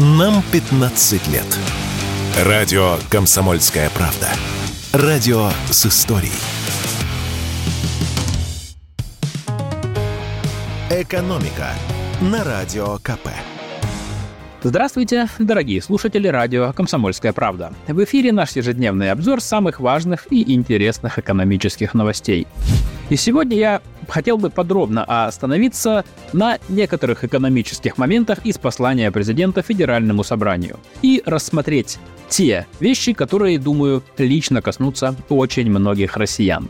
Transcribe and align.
Нам 0.00 0.44
15 0.52 1.26
лет. 1.26 1.58
Радио 2.44 2.98
«Комсомольская 3.10 3.90
правда». 3.90 4.28
Радио 4.92 5.48
с 5.72 5.86
историей. 5.86 6.30
«Экономика» 10.88 11.70
на 12.20 12.44
Радио 12.44 12.98
КП. 12.98 13.30
Здравствуйте, 14.62 15.26
дорогие 15.40 15.82
слушатели 15.82 16.28
радио 16.28 16.72
«Комсомольская 16.72 17.32
правда». 17.32 17.72
В 17.88 18.04
эфире 18.04 18.30
наш 18.30 18.52
ежедневный 18.52 19.10
обзор 19.10 19.40
самых 19.40 19.80
важных 19.80 20.28
и 20.30 20.54
интересных 20.54 21.18
экономических 21.18 21.94
новостей. 21.94 22.46
И 23.10 23.16
сегодня 23.16 23.56
я 23.56 23.82
хотел 24.06 24.36
бы 24.36 24.50
подробно 24.50 25.04
остановиться 25.04 26.04
на 26.34 26.58
некоторых 26.68 27.24
экономических 27.24 27.96
моментах 27.96 28.44
из 28.44 28.58
послания 28.58 29.10
президента 29.10 29.62
Федеральному 29.62 30.22
собранию 30.24 30.78
и 31.00 31.22
рассмотреть 31.24 31.98
те 32.28 32.66
вещи, 32.80 33.14
которые, 33.14 33.58
думаю, 33.58 34.02
лично 34.18 34.60
коснутся 34.60 35.16
очень 35.30 35.70
многих 35.70 36.18
россиян. 36.18 36.68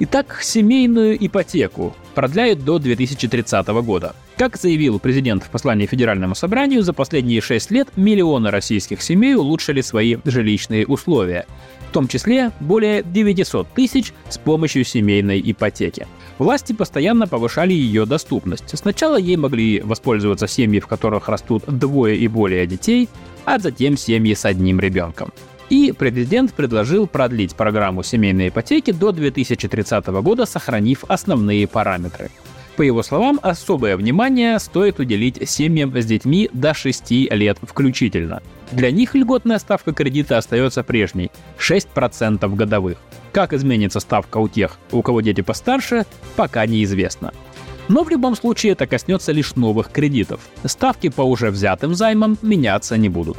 Итак, 0.00 0.38
семейную 0.42 1.24
ипотеку 1.24 1.94
продляют 2.14 2.64
до 2.64 2.78
2030 2.78 3.66
года. 3.84 4.14
Как 4.36 4.56
заявил 4.56 4.98
президент 4.98 5.44
в 5.44 5.50
послании 5.50 5.86
Федеральному 5.86 6.34
собранию, 6.34 6.82
за 6.82 6.92
последние 6.92 7.40
шесть 7.40 7.70
лет 7.70 7.88
миллионы 7.96 8.50
российских 8.50 9.00
семей 9.00 9.36
улучшили 9.36 9.80
свои 9.80 10.16
жилищные 10.24 10.86
условия, 10.86 11.46
в 11.88 11.92
том 11.92 12.08
числе 12.08 12.50
более 12.58 13.04
900 13.04 13.68
тысяч 13.74 14.12
с 14.28 14.38
помощью 14.38 14.84
семейной 14.84 15.40
ипотеки. 15.44 16.08
Власти 16.38 16.72
постоянно 16.72 17.28
повышали 17.28 17.72
ее 17.72 18.06
доступность. 18.06 18.76
Сначала 18.76 19.16
ей 19.16 19.36
могли 19.36 19.80
воспользоваться 19.80 20.48
семьи, 20.48 20.80
в 20.80 20.88
которых 20.88 21.28
растут 21.28 21.62
двое 21.68 22.16
и 22.16 22.26
более 22.26 22.66
детей, 22.66 23.08
а 23.44 23.60
затем 23.60 23.96
семьи 23.96 24.34
с 24.34 24.44
одним 24.44 24.80
ребенком. 24.80 25.32
И 25.70 25.94
президент 25.96 26.52
предложил 26.54 27.06
продлить 27.06 27.54
программу 27.54 28.02
семейной 28.02 28.48
ипотеки 28.48 28.90
до 28.90 29.12
2030 29.12 30.06
года, 30.08 30.44
сохранив 30.44 31.04
основные 31.06 31.68
параметры. 31.68 32.30
По 32.76 32.82
его 32.82 33.04
словам, 33.04 33.38
особое 33.42 33.96
внимание 33.96 34.58
стоит 34.58 34.98
уделить 34.98 35.48
семьям 35.48 35.96
с 35.96 36.04
детьми 36.04 36.50
до 36.52 36.74
6 36.74 37.10
лет 37.30 37.58
включительно. 37.62 38.42
Для 38.72 38.90
них 38.90 39.14
льготная 39.14 39.60
ставка 39.60 39.92
кредита 39.92 40.38
остается 40.38 40.82
прежней– 40.82 41.30
6% 41.58 42.54
годовых. 42.56 42.98
Как 43.32 43.52
изменится 43.52 44.00
ставка 44.00 44.38
у 44.38 44.48
тех, 44.48 44.78
у 44.90 45.02
кого 45.02 45.20
дети 45.20 45.40
постарше, 45.40 46.04
пока 46.34 46.66
неизвестно. 46.66 47.32
Но 47.88 48.02
в 48.02 48.10
любом 48.10 48.34
случае 48.34 48.72
это 48.72 48.88
коснется 48.88 49.30
лишь 49.30 49.54
новых 49.54 49.90
кредитов. 49.90 50.40
Ставки 50.64 51.10
по 51.10 51.22
уже 51.22 51.50
взятым 51.50 51.94
займам 51.94 52.38
меняться 52.42 52.96
не 52.96 53.08
будут. 53.08 53.36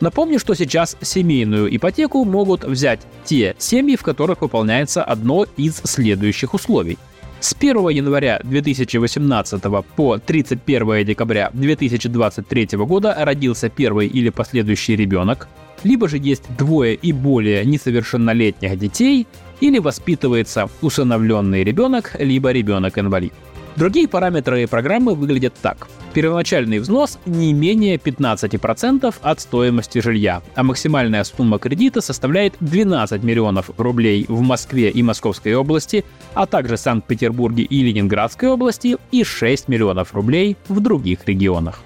Напомню, 0.00 0.40
что 0.40 0.54
сейчас 0.54 0.96
семейную 1.00 1.74
ипотеку 1.74 2.24
могут 2.24 2.64
взять 2.64 3.00
те 3.24 3.54
семьи, 3.58 3.94
в 3.96 4.02
которых 4.02 4.40
выполняется 4.40 5.04
одно 5.04 5.46
из 5.56 5.76
следующих 5.76 6.54
условий. 6.54 6.98
С 7.44 7.54
1 7.60 7.90
января 7.90 8.40
2018 8.42 9.62
по 9.96 10.16
31 10.16 11.04
декабря 11.04 11.50
2023 11.52 12.68
года 12.78 13.14
родился 13.18 13.68
первый 13.68 14.06
или 14.06 14.30
последующий 14.30 14.96
ребенок, 14.96 15.46
либо 15.82 16.08
же 16.08 16.16
есть 16.16 16.44
двое 16.56 16.94
и 16.94 17.12
более 17.12 17.62
несовершеннолетних 17.66 18.78
детей, 18.78 19.26
или 19.60 19.78
воспитывается 19.78 20.70
усыновленный 20.80 21.64
ребенок, 21.64 22.16
либо 22.18 22.50
ребенок-инвалид. 22.50 23.34
Другие 23.76 24.06
параметры 24.06 24.68
программы 24.68 25.14
выглядят 25.16 25.54
так. 25.60 25.88
Первоначальный 26.12 26.78
взнос 26.78 27.18
не 27.26 27.52
менее 27.52 27.96
15% 27.96 29.12
от 29.20 29.40
стоимости 29.40 29.98
жилья, 29.98 30.42
а 30.54 30.62
максимальная 30.62 31.24
сумма 31.24 31.58
кредита 31.58 32.00
составляет 32.00 32.54
12 32.60 33.24
миллионов 33.24 33.70
рублей 33.76 34.26
в 34.28 34.40
Москве 34.42 34.90
и 34.90 35.02
Московской 35.02 35.56
области, 35.56 36.04
а 36.34 36.46
также 36.46 36.76
Санкт-Петербурге 36.76 37.64
и 37.64 37.82
Ленинградской 37.82 38.48
области 38.48 38.96
и 39.10 39.24
6 39.24 39.66
миллионов 39.66 40.14
рублей 40.14 40.56
в 40.68 40.78
других 40.78 41.26
регионах. 41.26 41.82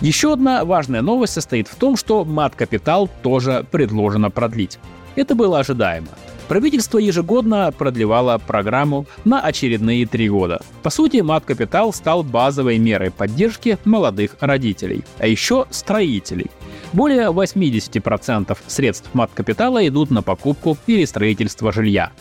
Еще 0.00 0.32
одна 0.32 0.64
важная 0.64 1.02
новость 1.02 1.32
состоит 1.32 1.66
в 1.66 1.74
том, 1.74 1.96
что 1.96 2.24
мат-капитал 2.24 3.10
тоже 3.22 3.66
предложено 3.72 4.30
продлить. 4.30 4.78
Это 5.16 5.34
было 5.34 5.58
ожидаемо. 5.58 6.08
Правительство 6.48 6.98
ежегодно 6.98 7.72
продлевало 7.76 8.38
программу 8.38 9.06
на 9.24 9.40
очередные 9.40 10.06
три 10.06 10.28
года. 10.28 10.60
По 10.82 10.90
сути, 10.90 11.16
мат-капитал 11.18 11.92
стал 11.92 12.22
базовой 12.22 12.78
мерой 12.78 13.10
поддержки 13.10 13.78
молодых 13.84 14.36
родителей, 14.38 15.04
а 15.18 15.26
еще 15.26 15.66
строителей. 15.70 16.46
Более 16.92 17.30
80% 17.32 18.56
средств 18.68 19.10
мат-капитала 19.12 19.86
идут 19.88 20.10
на 20.10 20.22
покупку 20.22 20.78
или 20.86 21.04
строительство 21.04 21.72
жилья. 21.72 22.12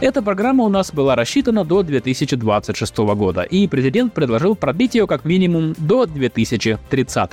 Эта 0.00 0.22
программа 0.22 0.64
у 0.64 0.68
нас 0.68 0.92
была 0.92 1.14
рассчитана 1.14 1.64
до 1.64 1.82
2026 1.82 2.98
года, 2.98 3.42
и 3.42 3.66
президент 3.66 4.12
предложил 4.12 4.56
продлить 4.56 4.94
ее 4.94 5.06
как 5.06 5.24
минимум 5.24 5.74
до 5.78 6.06
2030. 6.06 7.30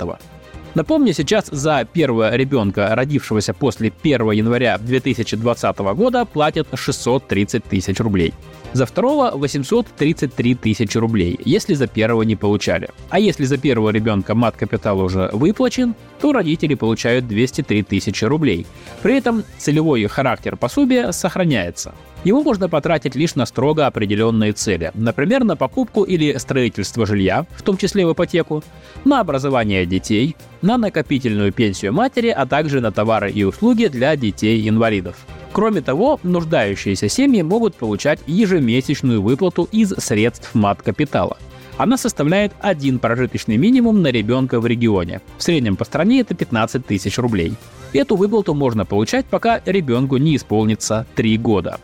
Напомню, 0.78 1.12
сейчас 1.12 1.48
за 1.50 1.84
первого 1.92 2.36
ребенка, 2.36 2.94
родившегося 2.94 3.52
после 3.52 3.92
1 4.00 4.30
января 4.30 4.78
2020 4.78 5.78
года, 5.78 6.24
платят 6.24 6.68
630 6.72 7.64
тысяч 7.64 7.98
рублей. 7.98 8.32
За 8.74 8.86
второго 8.86 9.32
833 9.34 10.54
тысячи 10.54 10.96
рублей, 10.96 11.36
если 11.44 11.74
за 11.74 11.88
первого 11.88 12.22
не 12.22 12.36
получали. 12.36 12.90
А 13.10 13.18
если 13.18 13.44
за 13.44 13.58
первого 13.58 13.90
ребенка 13.90 14.36
мат-капитал 14.36 15.00
уже 15.00 15.30
выплачен, 15.32 15.96
то 16.20 16.32
родители 16.32 16.74
получают 16.74 17.26
203 17.26 17.82
тысячи 17.82 18.24
рублей. 18.24 18.64
При 19.02 19.16
этом 19.18 19.42
целевой 19.58 20.06
характер 20.06 20.56
пособия 20.56 21.10
сохраняется. 21.10 21.92
Его 22.24 22.42
можно 22.42 22.68
потратить 22.68 23.14
лишь 23.14 23.36
на 23.36 23.46
строго 23.46 23.86
определенные 23.86 24.52
цели, 24.52 24.90
например, 24.94 25.44
на 25.44 25.56
покупку 25.56 26.02
или 26.02 26.36
строительство 26.38 27.06
жилья, 27.06 27.46
в 27.56 27.62
том 27.62 27.76
числе 27.76 28.06
в 28.06 28.12
ипотеку, 28.12 28.64
на 29.04 29.20
образование 29.20 29.86
детей, 29.86 30.36
на 30.60 30.78
накопительную 30.78 31.52
пенсию 31.52 31.92
матери, 31.92 32.28
а 32.28 32.44
также 32.44 32.80
на 32.80 32.90
товары 32.90 33.30
и 33.30 33.44
услуги 33.44 33.86
для 33.86 34.16
детей-инвалидов. 34.16 35.16
Кроме 35.52 35.80
того, 35.80 36.18
нуждающиеся 36.24 37.08
семьи 37.08 37.42
могут 37.42 37.76
получать 37.76 38.20
ежемесячную 38.26 39.22
выплату 39.22 39.68
из 39.70 39.90
средств 39.90 40.54
мат-капитала. 40.54 41.38
Она 41.76 41.96
составляет 41.96 42.52
один 42.60 42.98
прожиточный 42.98 43.56
минимум 43.56 44.02
на 44.02 44.08
ребенка 44.08 44.60
в 44.60 44.66
регионе. 44.66 45.20
В 45.38 45.42
среднем 45.44 45.76
по 45.76 45.84
стране 45.84 46.20
это 46.20 46.34
15 46.34 46.84
тысяч 46.84 47.16
рублей. 47.18 47.54
Эту 47.92 48.16
выплату 48.16 48.52
можно 48.52 48.84
получать, 48.84 49.26
пока 49.26 49.62
ребенку 49.64 50.16
не 50.16 50.34
исполнится 50.34 51.06
3 51.14 51.38
года. 51.38 51.78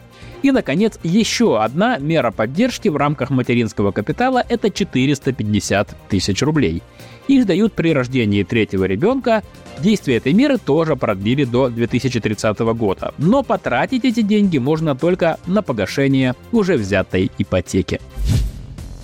И, 0.44 0.52
наконец, 0.52 0.98
еще 1.02 1.58
одна 1.58 1.96
мера 1.96 2.30
поддержки 2.30 2.90
в 2.90 2.96
рамках 2.96 3.30
материнского 3.30 3.92
капитала– 3.92 4.44
это 4.50 4.68
450 4.68 5.96
тысяч 6.10 6.42
рублей. 6.42 6.82
Их 7.28 7.46
дают 7.46 7.72
при 7.72 7.94
рождении 7.94 8.42
третьего 8.42 8.84
ребенка. 8.84 9.42
Действие 9.78 10.18
этой 10.18 10.34
меры 10.34 10.58
тоже 10.58 10.96
продлили 10.96 11.44
до 11.44 11.70
2030 11.70 12.58
года. 12.76 13.14
Но 13.16 13.42
потратить 13.42 14.04
эти 14.04 14.20
деньги 14.20 14.58
можно 14.58 14.94
только 14.94 15.38
на 15.46 15.62
погашение 15.62 16.34
уже 16.52 16.74
взятой 16.76 17.30
ипотеки. 17.38 17.98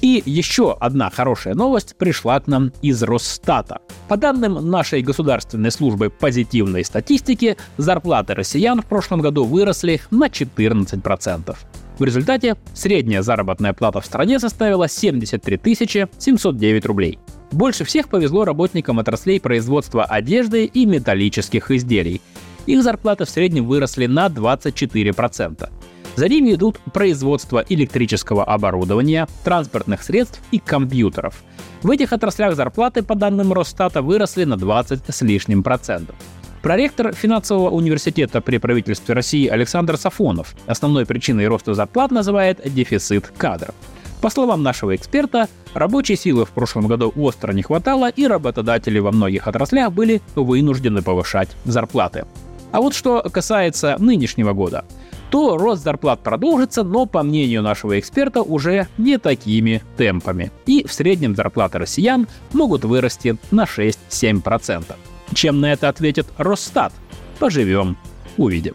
И 0.00 0.22
еще 0.25 0.77
одна 0.81 1.11
хорошая 1.11 1.55
новость 1.55 1.94
пришла 1.97 2.41
к 2.41 2.47
нам 2.47 2.72
из 2.81 3.03
Росстата. 3.03 3.81
По 4.09 4.16
данным 4.16 4.71
нашей 4.71 5.03
государственной 5.03 5.71
службы 5.71 6.09
позитивной 6.09 6.84
статистики, 6.84 7.56
зарплаты 7.77 8.34
россиян 8.34 8.81
в 8.81 8.87
прошлом 8.87 9.21
году 9.21 9.44
выросли 9.44 10.00
на 10.10 10.28
14%. 10.28 11.56
В 11.99 12.05
результате 12.05 12.56
средняя 12.72 13.21
заработная 13.21 13.75
плата 13.75 14.00
в 14.00 14.06
стране 14.06 14.39
составила 14.39 14.89
73 14.89 15.60
709 16.16 16.87
рублей. 16.87 17.19
Больше 17.53 17.84
всех 17.84 18.09
повезло 18.09 18.47
работникам 18.47 19.00
отраслей 19.00 19.39
производства 19.39 20.04
одежды 20.04 20.65
и 20.65 20.86
металлических 20.86 21.71
изделий. 21.71 22.22
Их 22.65 22.83
зарплаты 22.83 23.27
в 23.27 23.30
среднем 23.30 23.66
выросли 23.66 24.07
на 24.07 24.28
24%. 24.28 25.69
За 26.16 26.28
ними 26.28 26.54
идут 26.54 26.78
производство 26.92 27.65
электрического 27.68 28.45
оборудования, 28.45 29.28
транспортных 29.45 30.03
средств 30.03 30.41
и 30.51 30.59
компьютеров. 30.59 31.42
В 31.83 31.91
этих 31.91 32.12
отраслях 32.12 32.57
зарплаты, 32.57 33.03
по 33.03 33.15
данным 33.15 33.53
Росстата, 33.53 34.03
выросли 34.03 34.45
на 34.45 34.57
20 34.57 35.03
с 35.09 35.22
лишним 35.22 35.62
процентов. 35.62 36.16
Проректор 36.62 37.15
финансового 37.15 37.71
университета 37.71 38.42
при 38.42 38.59
правительстве 38.59 39.15
России 39.15 39.47
Александр 39.47 39.97
Сафонов 39.97 40.54
основной 40.66 41.07
причиной 41.07 41.47
роста 41.47 41.72
зарплат 41.72 42.10
называет 42.10 42.60
дефицит 42.65 43.33
кадров. 43.39 43.74
По 44.21 44.28
словам 44.28 44.62
нашего 44.62 44.95
эксперта, 44.95 45.48
рабочей 45.72 46.16
силы 46.16 46.45
в 46.45 46.51
прошлом 46.51 46.86
году 46.86 47.10
остро 47.16 47.53
не 47.53 47.62
хватало, 47.62 48.10
и 48.10 48.27
работодатели 48.27 48.98
во 48.98 49.10
многих 49.10 49.48
отраслях 49.48 49.92
были 49.92 50.21
вынуждены 50.34 51.01
повышать 51.01 51.48
зарплаты. 51.65 52.27
А 52.72 52.83
вот 52.83 52.95
что 52.95 53.22
касается 53.33 53.97
нынешнего 53.98 54.53
года– 54.53 54.84
то 55.30 55.56
рост 55.56 55.82
зарплат 55.82 56.22
продолжится, 56.22 56.82
но, 56.82 57.06
по 57.06 57.22
мнению 57.22 57.62
нашего 57.62 57.98
эксперта, 57.98 58.42
уже 58.42 58.88
не 58.98 59.18
такими 59.18 59.82
темпами. 59.97 60.50
И 60.66 60.86
в 60.86 60.92
среднем 60.92 61.34
зарплаты 61.34 61.78
россиян 61.78 62.27
могут 62.53 62.84
вырасти 62.84 63.36
на 63.50 63.65
6-7%. 63.65 64.84
Чем 65.32 65.60
на 65.60 65.72
это 65.72 65.88
ответит 65.88 66.27
Росстат? 66.36 66.92
Поживем, 67.38 67.97
увидим. 68.36 68.74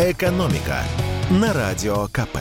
«Экономика» 0.00 0.78
на 1.30 1.52
Радио 1.52 2.08
КП. 2.08 2.38